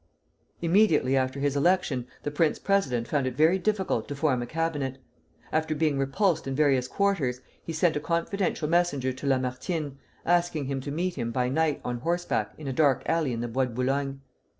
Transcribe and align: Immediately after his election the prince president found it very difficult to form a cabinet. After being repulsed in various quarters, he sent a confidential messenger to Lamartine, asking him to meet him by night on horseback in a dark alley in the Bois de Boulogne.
Immediately 0.63 1.15
after 1.15 1.39
his 1.39 1.55
election 1.55 2.07
the 2.23 2.31
prince 2.31 2.57
president 2.57 3.07
found 3.07 3.27
it 3.27 3.35
very 3.35 3.59
difficult 3.59 4.07
to 4.07 4.15
form 4.15 4.41
a 4.41 4.47
cabinet. 4.47 4.97
After 5.51 5.75
being 5.75 5.99
repulsed 5.99 6.47
in 6.47 6.55
various 6.55 6.87
quarters, 6.87 7.41
he 7.63 7.71
sent 7.71 7.95
a 7.95 7.99
confidential 7.99 8.67
messenger 8.67 9.13
to 9.13 9.27
Lamartine, 9.27 9.99
asking 10.25 10.65
him 10.65 10.81
to 10.81 10.89
meet 10.91 11.13
him 11.17 11.29
by 11.29 11.49
night 11.49 11.81
on 11.85 11.99
horseback 11.99 12.55
in 12.57 12.67
a 12.67 12.73
dark 12.73 13.03
alley 13.05 13.31
in 13.31 13.41
the 13.41 13.47
Bois 13.47 13.65
de 13.65 13.75
Boulogne. 13.75 14.21